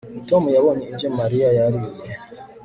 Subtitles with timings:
[0.29, 2.03] Tom yabonye ibyo Mariya yariye